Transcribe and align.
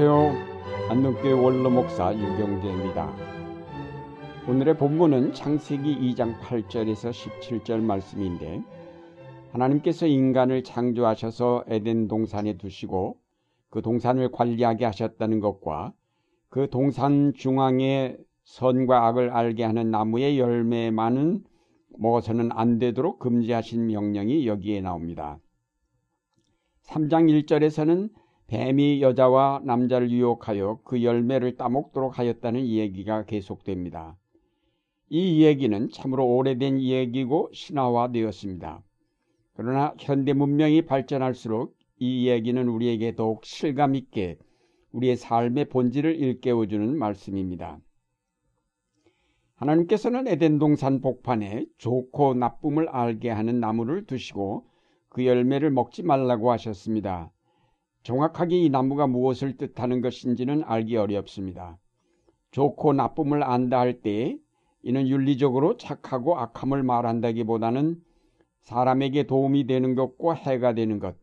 안녕하세요. 0.00 0.90
안동교회 0.90 1.32
원로 1.32 1.70
목사 1.70 2.14
유경재입니다. 2.14 3.12
오늘의 4.48 4.78
본문은 4.78 5.32
창세기 5.32 5.98
2장 6.14 6.38
8절에서 6.38 7.10
17절 7.10 7.80
말씀인데 7.80 8.62
하나님께서 9.50 10.06
인간을 10.06 10.62
창조하셔서 10.62 11.64
에덴 11.66 12.06
동산에 12.06 12.58
두시고 12.58 13.18
그 13.70 13.82
동산을 13.82 14.30
관리하게 14.30 14.84
하셨다는 14.84 15.40
것과 15.40 15.92
그 16.48 16.70
동산 16.70 17.32
중앙에 17.34 18.16
선과 18.44 19.08
악을 19.08 19.30
알게 19.30 19.64
하는 19.64 19.90
나무의 19.90 20.38
열매만은 20.38 21.42
먹어서는 21.98 22.50
안 22.52 22.78
되도록 22.78 23.18
금지하신 23.18 23.88
명령이 23.88 24.46
여기에 24.46 24.80
나옵니다. 24.80 25.40
3장 26.84 27.28
1절에서는 27.46 28.10
뱀이 28.48 29.02
여자와 29.02 29.60
남자를 29.64 30.10
유혹하여 30.10 30.80
그 30.82 31.02
열매를 31.04 31.56
따먹도록 31.56 32.18
하였다는 32.18 32.60
이야기가 32.60 33.24
계속됩니다. 33.26 34.16
이 35.10 35.38
이야기는 35.38 35.90
참으로 35.90 36.26
오래된 36.26 36.78
이야기고 36.78 37.50
신화화되었습니다. 37.52 38.82
그러나 39.52 39.94
현대 39.98 40.32
문명이 40.32 40.82
발전할수록 40.82 41.76
이 41.98 42.22
이야기는 42.22 42.68
우리에게 42.68 43.16
더욱 43.16 43.44
실감 43.44 43.94
있게 43.94 44.38
우리의 44.92 45.16
삶의 45.16 45.66
본질을 45.66 46.16
일깨워주는 46.16 46.96
말씀입니다. 46.96 47.78
하나님께서는 49.56 50.26
에덴 50.26 50.58
동산 50.58 51.02
복판에 51.02 51.66
좋고 51.76 52.34
나쁨을 52.34 52.88
알게 52.88 53.28
하는 53.28 53.60
나무를 53.60 54.06
두시고 54.06 54.66
그 55.10 55.26
열매를 55.26 55.70
먹지 55.70 56.02
말라고 56.02 56.50
하셨습니다. 56.52 57.30
정확하게 58.08 58.56
이 58.56 58.70
나무가 58.70 59.06
무엇을 59.06 59.58
뜻하는 59.58 60.00
것인지는 60.00 60.64
알기 60.64 60.96
어렵습니다. 60.96 61.76
좋고 62.52 62.94
나쁨을 62.94 63.42
안다 63.42 63.80
할 63.80 64.00
때 64.00 64.38
이는 64.82 65.06
윤리적으로 65.08 65.76
착하고 65.76 66.38
악함을 66.38 66.84
말한다기보다는 66.84 68.00
사람에게 68.62 69.24
도움이 69.24 69.66
되는 69.66 69.94
것과 69.94 70.32
해가 70.32 70.72
되는 70.72 71.00
것, 71.00 71.16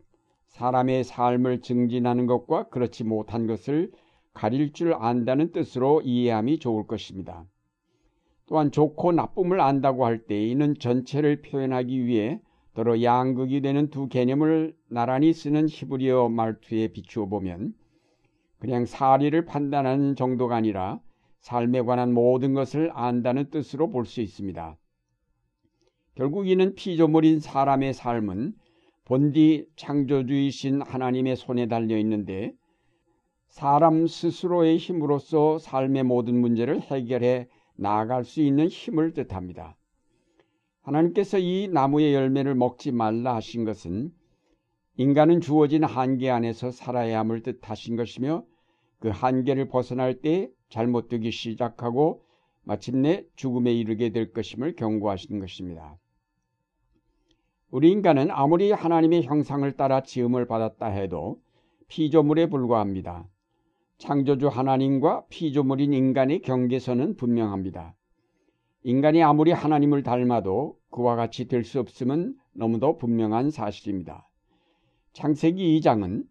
사람의 0.50 1.06
삶을 1.06 1.62
증진하는 1.62 2.28
것과 2.28 2.70
그렇지 2.70 3.04
못한 3.04 3.48
것을 3.48 3.92
가릴 4.36 4.72
줄 4.72 4.94
안다는 4.94 5.54
뜻으로 5.54 6.02
이해함이 6.04 6.60
좋을 6.60 6.86
것입니다. 6.86 7.48
또한 8.46 8.70
좋고 8.70 9.12
나쁨을 9.12 9.60
안다고 9.60 10.06
할 10.06 10.28
때 10.28 10.40
이는 10.40 10.76
전체를 10.78 11.42
표현하기 11.42 12.06
위해 12.06 12.40
더러 12.76 13.02
양극이 13.02 13.62
되는 13.62 13.90
두 13.90 14.10
개념을 14.10 14.76
나란히 14.90 15.32
쓰는 15.34 15.68
히브리어 15.70 16.30
말투에 16.30 16.90
비추어 16.90 17.26
보면 17.26 17.74
그냥 18.60 18.86
사리를 18.86 19.46
판단하는 19.46 20.16
정도가 20.16 20.58
아니라 20.58 21.00
삶에 21.40 21.82
관한 21.84 22.14
모든 22.14 22.54
것을 22.54 22.92
안다는 22.94 23.50
뜻으로 23.50 23.90
볼 23.90 24.06
수 24.06 24.22
있습니다. 24.22 24.78
결국 26.16 26.48
이는 26.48 26.76
피조물인 26.76 27.40
사람의 27.40 27.94
삶은 27.94 28.54
본디 29.06 29.68
창조주이신 29.76 30.82
하나님의 30.82 31.36
손에 31.36 31.68
달려 31.68 31.98
있는데 32.00 32.54
사람 33.48 34.06
스스로의 34.08 34.78
힘으로써 34.78 35.60
삶의 35.60 36.04
모든 36.04 36.42
문제를 36.42 36.82
해결해 36.82 37.48
나아갈 37.76 38.26
수 38.26 38.42
있는 38.42 38.68
힘을 38.68 39.14
뜻합니다. 39.14 39.78
하나님께서 40.86 41.40
이 41.40 41.68
나무의 41.68 42.14
열매를 42.14 42.54
먹지 42.54 42.92
말라 42.92 43.36
하신 43.36 43.66
것은 43.66 44.12
인간은 44.98 45.42
주어진 45.42 45.84
한계 45.84 46.30
안에서 46.30 46.72
살아야 46.72 47.20
함을 47.20 47.42
뜻하신 47.42 47.96
것이며 47.96 48.46
그 49.00 49.10
한계를 49.10 49.68
벗어날 49.68 50.22
때 50.22 50.50
잘못되기 50.70 51.32
시작하고 51.32 52.24
마침내 52.64 53.26
죽음에 53.36 53.74
이르게 53.74 54.12
될 54.12 54.32
것임을 54.32 54.76
경고하신 54.76 55.40
것입니다. 55.40 55.98
우리 57.72 57.92
인간은 57.92 58.30
아무리 58.32 58.72
하나님의 58.72 59.24
형상을 59.24 59.70
따라 59.74 60.04
지음을 60.04 60.46
받았다 60.46 60.86
해도 60.86 61.42
피조물에 61.88 62.48
불과합니다. 62.48 63.28
창조주 63.98 64.48
하나님과 64.50 65.26
피조물인 65.30 65.94
인간의 65.94 66.42
경계선은 66.42 67.16
분명합니다. 67.16 67.96
인간이 68.88 69.24
아무리 69.24 69.52
하나님을 69.52 70.04
닮아도 70.04 70.78
그와 70.92 71.16
같이 71.16 71.48
될 71.48 71.64
수 71.64 71.80
없음은 71.80 72.36
너무도 72.54 72.98
분명한 72.98 73.50
사실입니다. 73.50 74.30
창세기 75.14 75.80
2장은 75.80 76.24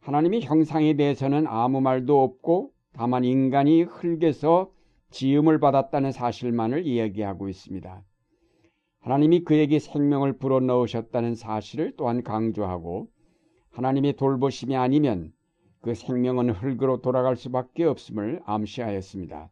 하나님의 0.00 0.40
형상에 0.40 0.94
대해서는 0.94 1.46
아무 1.46 1.82
말도 1.82 2.22
없고 2.22 2.72
다만 2.94 3.24
인간이 3.24 3.82
흙에서 3.82 4.70
지음을 5.10 5.60
받았다는 5.60 6.12
사실만을 6.12 6.86
이야기하고 6.86 7.50
있습니다. 7.50 8.02
하나님이 9.00 9.44
그에게 9.44 9.78
생명을 9.78 10.38
불어넣으셨다는 10.38 11.34
사실을 11.34 11.92
또한 11.98 12.22
강조하고 12.22 13.08
하나님의 13.68 14.14
돌보심이 14.14 14.74
아니면 14.76 15.30
그 15.82 15.94
생명은 15.94 16.52
흙으로 16.52 17.02
돌아갈 17.02 17.36
수밖에 17.36 17.84
없음을 17.84 18.40
암시하였습니다. 18.46 19.50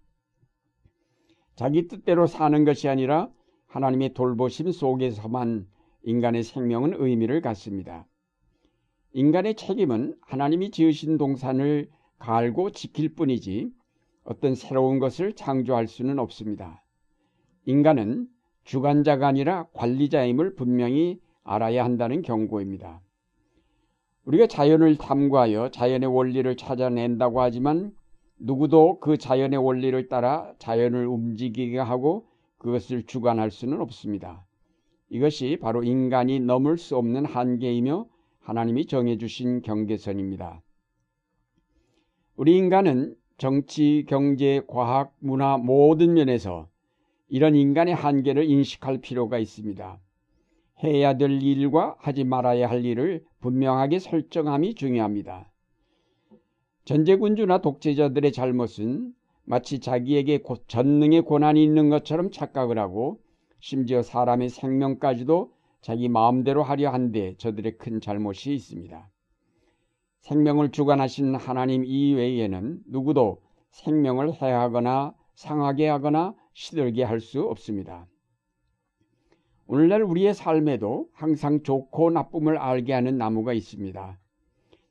자기 1.57 1.89
뜻대로 1.89 2.27
사는 2.27 2.65
것이 2.65 2.89
아니라 2.89 3.31
하나님의 3.67 4.13
돌보심 4.13 4.71
속에서만 4.71 5.67
인간의 6.03 6.43
생명은 6.43 6.95
의미를 6.99 7.41
갖습니다. 7.41 8.07
인간의 9.13 9.57
책임은 9.57 10.17
하나님이 10.21 10.71
지으신 10.71 11.17
동산을 11.17 11.89
갈고 12.19 12.71
지킬 12.71 13.15
뿐이지 13.15 13.73
어떤 14.25 14.55
새로운 14.55 14.99
것을 14.99 15.33
창조할 15.33 15.89
수는 15.89 16.19
없습니다. 16.19 16.85
인간은 17.65 18.29
주관자가 18.65 19.27
아니라 19.27 19.67
관리자임을 19.73 20.57
분명히 20.57 21.21
알아야 21.43 21.85
한다는 21.85 22.21
경고입니다. 22.21 23.01
우리가 24.25 24.47
자연을 24.47 24.99
탐구하여 24.99 25.71
자연의 25.71 26.15
원리를 26.15 26.57
찾아낸다고 26.57 27.41
하지만 27.41 27.93
누구도 28.39 29.01
그 29.01 29.17
자연의 29.17 29.59
원리를 29.59 30.09
따라 30.09 30.53
자연을 30.59 31.07
움직이게 31.07 31.79
하고 31.79 32.27
그것을 32.59 33.05
주관할 33.05 33.51
수는 33.51 33.81
없습니다. 33.81 34.45
이것이 35.09 35.59
바로 35.61 35.83
인간이 35.83 36.41
넘을 36.41 36.79
수 36.79 36.97
없는 36.97 37.25
한계이며 37.25 38.07
하나님이 38.41 38.87
정해주신 38.87 39.63
경계선입니다. 39.63 40.63
우리 42.37 42.57
인간은 42.57 43.17
정치, 43.39 44.05
경제, 44.09 44.63
과학, 44.67 45.15
문화 45.19 45.57
모든 45.59 46.15
면에서 46.15 46.69
이런 47.29 47.55
인간의 47.55 47.95
한계를 47.95 48.45
인식할 48.45 48.99
필요가 48.99 49.39
있습니다. 49.39 50.01
해야 50.85 51.17
될 51.17 51.43
일과 51.43 51.97
하지 51.99 52.25
말아야 52.25 52.69
할 52.69 52.85
일을 52.85 53.25
분명하게 53.41 53.99
설정함이 53.99 54.75
중요합니다. 54.75 55.51
전제군주나 56.87 57.63
독재자들의 57.63 58.31
잘못은 58.31 59.13
마치 59.45 59.81
자기에게 59.81 60.45
전능의 60.69 61.25
권한이 61.25 61.63
있는 61.63 61.91
것처럼 61.91 62.31
착각을 62.31 62.79
하고 62.79 63.19
심지어 63.59 64.03
사람의 64.03 64.51
생명까지도 64.51 65.51
자기 65.81 66.09
마음대로 66.09 66.63
하려 66.63 66.91
한데 66.91 67.35
저들의 67.39 67.79
큰 67.79 68.01
잘못이 68.01 68.55
있습니다. 68.55 69.11
생명을 70.21 70.71
주관하신 70.71 71.35
하나님 71.35 71.85
이외에는 71.85 72.83
누구도 72.87 73.43
생명을 73.71 74.41
해하거나 74.41 75.13
상하게 75.35 75.89
하거나 75.89 76.37
시들게 76.53 77.03
할 77.03 77.19
수 77.19 77.43
없습니다. 77.43 78.07
오늘날 79.67 80.03
우리의 80.03 80.35
삶에도 80.35 81.09
항상 81.13 81.65
좋고 81.65 82.11
나쁨을 82.11 82.57
알게 82.59 82.93
하는 82.93 83.19
나무가 83.19 83.53
있습니다. 83.53 84.21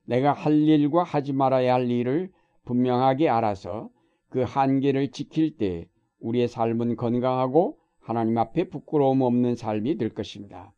내가 0.06 0.34
할 0.34 0.54
일과 0.54 1.04
하지 1.04 1.34
말아야 1.34 1.74
할 1.74 1.90
일을 1.90 2.32
분명하게 2.66 3.30
알아서 3.30 3.90
그 4.30 4.42
한계를 4.42 5.12
지킬 5.12 5.58
때 5.58 5.88
우리의 6.20 6.48
삶은 6.48 6.96
건강하고 6.96 7.78
하나님 8.00 8.38
앞에 8.38 8.70
부끄러움 8.70 9.22
없는 9.22 9.56
삶이 9.56 9.98
될 9.98 10.10
것입니다. 10.10 10.74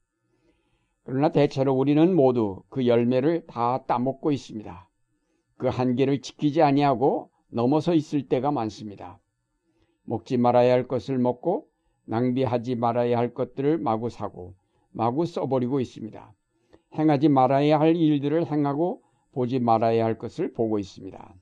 그러나 1.03 1.29
대체로 1.29 1.73
우리는 1.73 2.15
모두 2.15 2.63
그 2.69 2.85
열매를 2.85 3.45
다 3.47 3.83
따먹고 3.85 4.31
있습니다. 4.31 4.89
그 5.57 5.67
한계를 5.67 6.21
지키지 6.21 6.61
아니하고 6.61 7.29
넘어서 7.49 7.93
있을 7.93 8.27
때가 8.27 8.51
많습니다. 8.51 9.19
먹지 10.03 10.37
말아야 10.37 10.73
할 10.73 10.87
것을 10.87 11.17
먹고 11.17 11.67
낭비하지 12.05 12.75
말아야 12.75 13.17
할 13.17 13.33
것들을 13.33 13.77
마구 13.77 14.09
사고 14.09 14.55
마구 14.91 15.25
써버리고 15.25 15.79
있습니다. 15.79 16.33
행하지 16.95 17.29
말아야 17.29 17.79
할 17.79 17.95
일들을 17.95 18.49
행하고 18.49 19.01
보지 19.37 19.59
말아야 19.59 20.03
할 20.03 20.17
것을 20.17 20.51
보고 20.51 20.79
있습니다. 20.79 21.35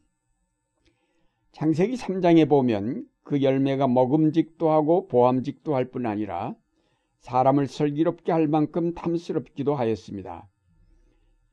창세기 1.53 1.95
3장에 1.95 2.49
보면 2.49 3.07
그 3.23 3.41
열매가 3.41 3.87
먹음직도 3.87 4.69
하고 4.69 5.07
보암직도 5.07 5.73
할 5.73 5.91
뿐 5.91 6.05
아니라 6.05 6.55
사람을 7.19 7.67
슬기롭게 7.67 8.33
할 8.33 8.49
만큼 8.49 8.93
탐스럽기도 8.93 9.75
하였습니다. 9.75 10.45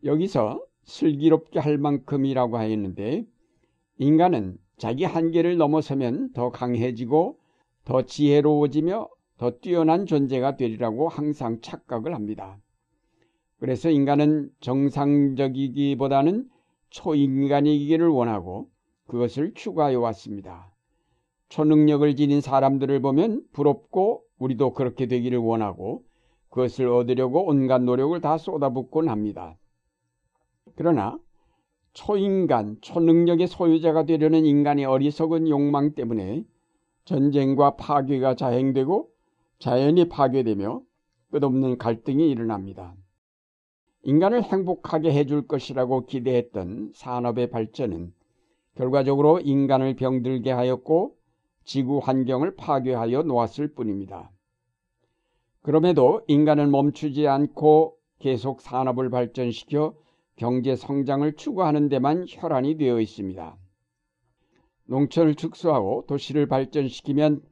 여기서 0.02 0.66
슬기롭게 0.82 1.60
할 1.60 1.78
만큼이라고 1.78 2.58
하였는데 2.58 3.24
인간은 3.98 4.58
자기 4.78 5.04
한계를 5.04 5.56
넘어서면 5.58 6.32
더 6.32 6.50
강해지고 6.50 7.38
더 7.84 8.02
지혜로워지며 8.02 9.08
더 9.38 9.50
뛰어난 9.60 10.06
존재가 10.06 10.56
되리라고 10.56 11.08
항상 11.08 11.60
착각을 11.60 12.16
합니다. 12.16 12.58
그래서 13.62 13.90
인간은 13.90 14.50
정상적이기보다는 14.58 16.50
초인간이기를 16.90 18.08
원하고 18.08 18.68
그것을 19.06 19.54
추구하여 19.54 20.00
왔습니다. 20.00 20.72
초능력을 21.48 22.16
지닌 22.16 22.40
사람들을 22.40 23.00
보면 23.00 23.44
부럽고 23.52 24.24
우리도 24.40 24.72
그렇게 24.72 25.06
되기를 25.06 25.38
원하고 25.38 26.02
그것을 26.48 26.88
얻으려고 26.88 27.46
온갖 27.46 27.80
노력을 27.80 28.20
다 28.20 28.36
쏟아붓곤 28.36 29.08
합니다. 29.08 29.56
그러나 30.74 31.16
초인간, 31.92 32.78
초능력의 32.80 33.46
소유자가 33.46 34.06
되려는 34.06 34.44
인간의 34.44 34.86
어리석은 34.86 35.48
욕망 35.48 35.94
때문에 35.94 36.44
전쟁과 37.04 37.76
파괴가 37.76 38.34
자행되고 38.34 39.08
자연이 39.60 40.08
파괴되며 40.08 40.82
끝없는 41.30 41.78
갈등이 41.78 42.28
일어납니다. 42.28 42.96
인간을 44.04 44.42
행복하게 44.42 45.12
해줄 45.12 45.46
것이라고 45.46 46.06
기대했던 46.06 46.92
산업의 46.94 47.50
발전은 47.50 48.12
결과적으로 48.74 49.38
인간을 49.38 49.94
병들게 49.94 50.50
하였고 50.50 51.16
지구 51.64 51.98
환경을 51.98 52.56
파괴하여 52.56 53.22
놓았을 53.22 53.74
뿐입니다. 53.74 54.32
그럼에도 55.62 56.22
인간은 56.26 56.72
멈추지 56.72 57.28
않고 57.28 57.96
계속 58.18 58.60
산업을 58.60 59.10
발전시켜 59.10 59.94
경제 60.34 60.74
성장을 60.74 61.30
추구하는 61.34 61.88
데만 61.88 62.26
혈안이 62.28 62.78
되어 62.78 63.00
있습니다. 63.00 63.56
농촌을 64.86 65.36
축소하고 65.36 66.06
도시를 66.08 66.48
발전시키면 66.48 67.42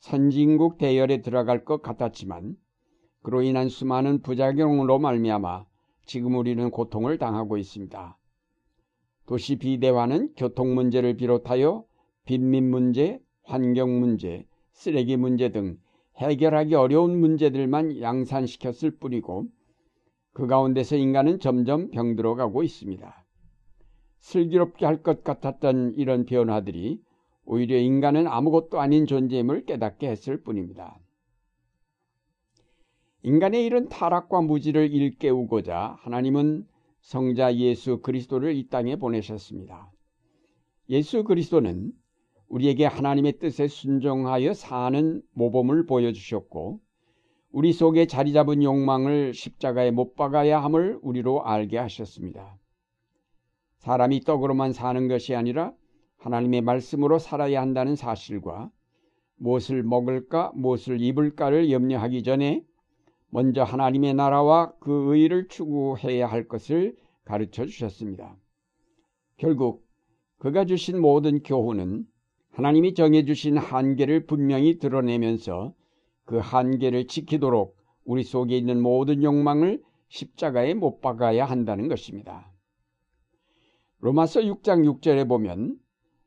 선진국 0.00 0.78
대열에 0.78 1.20
들어갈 1.20 1.64
것 1.64 1.82
같았지만 1.82 2.56
그로 3.22 3.42
인한 3.42 3.68
수많은 3.68 4.22
부작용으로 4.22 4.98
말미암아 4.98 5.69
지금 6.10 6.34
우리는 6.34 6.72
고통을 6.72 7.18
당하고 7.18 7.56
있습니다. 7.56 8.18
도시 9.26 9.54
비대화는 9.54 10.32
교통 10.36 10.74
문제를 10.74 11.16
비롯하여 11.16 11.84
빈민 12.24 12.68
문제, 12.68 13.20
환경 13.44 14.00
문제, 14.00 14.44
쓰레기 14.72 15.16
문제 15.16 15.52
등 15.52 15.78
해결하기 16.16 16.74
어려운 16.74 17.20
문제들만 17.20 18.00
양산시켰을 18.00 18.98
뿐이고 18.98 19.46
그 20.32 20.48
가운데서 20.48 20.96
인간은 20.96 21.38
점점 21.38 21.92
병들어 21.92 22.34
가고 22.34 22.64
있습니다. 22.64 23.24
슬기롭게 24.18 24.86
할 24.86 25.04
것 25.04 25.22
같았던 25.22 25.94
이런 25.94 26.24
변화들이 26.24 27.00
오히려 27.44 27.78
인간은 27.78 28.26
아무것도 28.26 28.80
아닌 28.80 29.06
존재임을 29.06 29.64
깨닫게 29.64 30.08
했을 30.08 30.42
뿐입니다. 30.42 30.98
인간의 33.22 33.66
이런 33.66 33.88
타락과 33.88 34.40
무지를 34.40 34.92
일깨우고자 34.92 35.98
하나님은 36.00 36.66
성자 37.02 37.56
예수 37.56 38.00
그리스도를 38.00 38.54
이 38.56 38.68
땅에 38.68 38.96
보내셨습니다. 38.96 39.90
예수 40.88 41.24
그리스도는 41.24 41.92
우리에게 42.48 42.86
하나님의 42.86 43.38
뜻에 43.38 43.68
순종하여 43.68 44.54
사는 44.54 45.22
모범을 45.32 45.86
보여주셨고 45.86 46.80
우리 47.52 47.72
속에 47.72 48.06
자리 48.06 48.32
잡은 48.32 48.62
욕망을 48.62 49.34
십자가에 49.34 49.90
못 49.90 50.14
박아야 50.14 50.62
함을 50.62 50.98
우리로 51.02 51.44
알게 51.44 51.78
하셨습니다. 51.78 52.56
사람이 53.78 54.20
떡으로만 54.20 54.72
사는 54.72 55.08
것이 55.08 55.34
아니라 55.34 55.72
하나님의 56.18 56.62
말씀으로 56.62 57.18
살아야 57.18 57.60
한다는 57.60 57.96
사실과 57.96 58.70
무엇을 59.36 59.82
먹을까, 59.82 60.52
무엇을 60.54 61.00
입을까를 61.00 61.70
염려하기 61.70 62.22
전에 62.22 62.64
먼저 63.30 63.62
하나님의 63.62 64.14
나라와 64.14 64.72
그 64.80 65.14
의를 65.14 65.48
추구해야 65.48 66.26
할 66.26 66.48
것을 66.48 66.96
가르쳐 67.24 67.64
주셨습니다. 67.64 68.36
결국 69.36 69.86
그가 70.38 70.64
주신 70.64 71.00
모든 71.00 71.42
교훈은 71.42 72.06
하나님이 72.50 72.94
정해주신 72.94 73.56
한계를 73.56 74.26
분명히 74.26 74.78
드러내면서 74.78 75.72
그 76.24 76.38
한계를 76.38 77.06
지키도록 77.06 77.76
우리 78.04 78.24
속에 78.24 78.56
있는 78.56 78.80
모든 78.80 79.22
욕망을 79.22 79.82
십자가에 80.08 80.74
못 80.74 81.00
박아야 81.00 81.44
한다는 81.44 81.88
것입니다. 81.88 82.52
로마서 84.00 84.40
6장 84.40 84.84
6절에 85.00 85.28
보면 85.28 85.78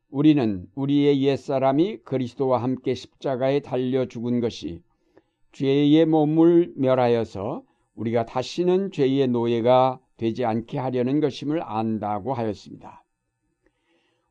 우리는 0.08 0.66
우리의 0.74 1.22
옛사람이 1.22 1.98
그리스도와 2.04 2.62
함께 2.62 2.94
십자가에 2.94 3.60
달려 3.60 4.06
죽은 4.06 4.40
것이 4.40 4.82
죄의 5.54 6.06
몸을 6.06 6.72
멸하여서 6.76 7.62
우리가 7.94 8.26
다시는 8.26 8.90
죄의 8.90 9.28
노예가 9.28 10.00
되지 10.16 10.44
않게 10.44 10.78
하려는 10.78 11.20
것임을 11.20 11.62
안다고 11.62 12.34
하였습니다. 12.34 13.04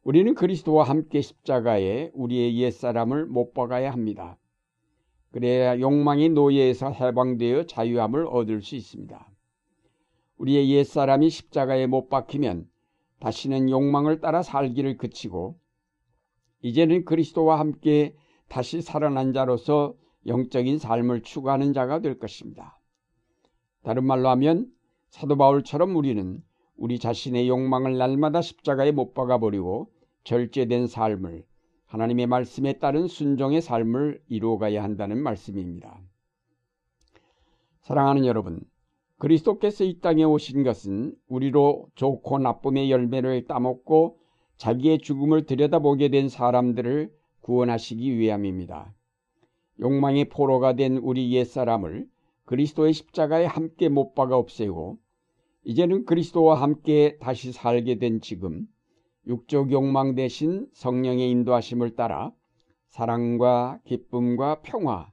우리는 0.03 0.35
그리스도와 0.35 0.83
함께 0.83 1.21
십자가에 1.21 2.11
우리의 2.13 2.57
옛사람을 2.57 3.25
못 3.25 3.53
박아야 3.53 3.91
합니다. 3.93 4.37
그래야 5.31 5.79
욕망의 5.79 6.29
노예에서 6.29 6.91
해방되어 6.91 7.67
자유함을 7.67 8.27
얻을 8.27 8.61
수 8.61 8.75
있습니다. 8.75 9.31
우리의 10.37 10.69
옛사람이 10.71 11.29
십자가에 11.29 11.87
못 11.87 12.09
박히면 12.09 12.67
다시는 13.21 13.69
욕망을 13.69 14.19
따라 14.19 14.43
살기를 14.43 14.97
그치고 14.97 15.57
이제는 16.61 17.05
그리스도와 17.05 17.59
함께 17.59 18.13
다시 18.49 18.81
살아난 18.81 19.31
자로서 19.31 19.95
영적인 20.27 20.77
삶을 20.77 21.21
추구하는 21.23 21.73
자가 21.73 21.99
될 21.99 22.19
것입니다. 22.19 22.79
다른 23.83 24.05
말로 24.05 24.29
하면 24.29 24.71
사도 25.09 25.35
바울처럼 25.37 25.95
우리는 25.95 26.41
우리 26.75 26.99
자신의 26.99 27.47
욕망을 27.47 27.97
날마다 27.97 28.41
십자가에 28.41 28.91
못 28.91 29.13
박아 29.13 29.39
버리고 29.39 29.91
절제된 30.23 30.87
삶을 30.87 31.45
하나님의 31.85 32.27
말씀에 32.27 32.79
따른 32.79 33.07
순종의 33.07 33.61
삶을 33.61 34.23
이루어가야 34.27 34.83
한다는 34.83 35.21
말씀입니다. 35.21 35.99
사랑하는 37.81 38.25
여러분, 38.25 38.61
그리스도께서 39.19 39.83
이 39.83 39.99
땅에 39.99 40.23
오신 40.23 40.63
것은 40.63 41.15
우리로 41.27 41.87
좋고 41.95 42.39
나쁨의 42.39 42.89
열매를 42.89 43.45
따먹고 43.45 44.17
자기의 44.57 44.99
죽음을 44.99 45.45
들여다보게 45.45 46.09
된 46.09 46.29
사람들을 46.29 47.13
구원하시기 47.41 48.17
위함입니다. 48.17 48.93
욕망의 49.79 50.25
포로가 50.29 50.73
된 50.73 50.97
우리 50.97 51.31
옛사람을 51.33 52.07
그리스도의 52.45 52.93
십자가에 52.93 53.45
함께 53.45 53.89
못 53.89 54.13
박아 54.13 54.37
없애고 54.37 54.99
이제는 55.63 56.05
그리스도와 56.05 56.61
함께 56.61 57.17
다시 57.19 57.51
살게 57.51 57.97
된 57.97 58.21
지금 58.21 58.67
육적 59.27 59.71
욕망 59.71 60.15
대신 60.15 60.67
성령의 60.73 61.29
인도하심을 61.31 61.95
따라 61.95 62.31
사랑과 62.89 63.79
기쁨과 63.85 64.61
평화, 64.61 65.11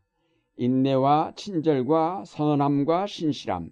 인내와 0.56 1.32
친절과 1.36 2.24
선함과 2.26 3.06
신실함, 3.06 3.70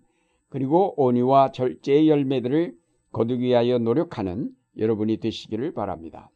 그리고 0.49 0.95
온유와 0.97 1.53
절제의 1.53 2.09
열매들을 2.09 2.75
거두기 3.13 3.47
위하여 3.47 3.79
노력하는 3.79 4.51
여러분이 4.79 5.19
되시기를 5.19 5.75
바랍니다. 5.75 6.31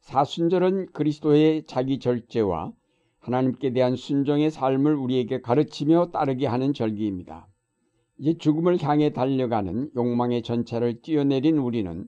사순절은 0.00 0.92
그리스도의 0.92 1.64
자기 1.64 1.98
절제와 1.98 2.72
하나님께 3.20 3.72
대한 3.72 3.96
순종의 3.96 4.50
삶을 4.50 4.94
우리에게 4.94 5.40
가르치며 5.40 6.10
따르게 6.12 6.46
하는 6.46 6.72
절기입니다. 6.72 7.46
이제 8.18 8.36
죽음을 8.36 8.82
향해 8.82 9.10
달려가는 9.10 9.90
욕망의 9.96 10.42
전차를 10.42 11.00
뛰어내린 11.02 11.58
우리는 11.58 12.06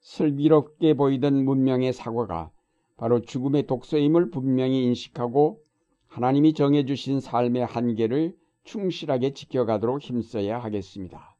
슬기롭게 0.00 0.94
보이던 0.94 1.44
문명의 1.44 1.92
사과가 1.92 2.50
바로 2.96 3.20
죽음의 3.20 3.66
독소임을 3.66 4.30
분명히 4.30 4.84
인식하고 4.84 5.60
하나님이 6.08 6.54
정해주신 6.54 7.20
삶의 7.20 7.66
한계를 7.66 8.34
충실하게 8.64 9.34
지켜가도록 9.34 10.00
힘써야 10.00 10.58
하겠습니다. 10.58 11.36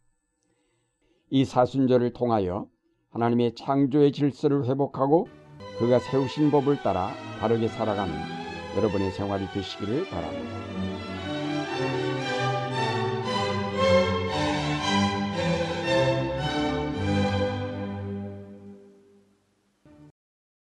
이 1.30 1.44
사순절을 1.44 2.12
통하여 2.12 2.68
하나님의 3.10 3.54
창조의 3.54 4.12
질서를 4.12 4.66
회복하고 4.66 5.28
그가 5.78 5.98
세우신 5.98 6.50
법을 6.50 6.82
따라 6.82 7.12
바르게 7.40 7.68
살아가는 7.68 8.35
여러분의 8.76 9.10
생활이 9.12 9.48
되시기를 9.52 10.08
바랍니다. 10.10 10.75